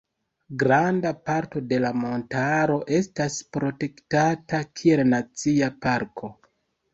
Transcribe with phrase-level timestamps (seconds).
[0.61, 6.33] Granda parto de la montaro estas protektata kiel Nacia Parko.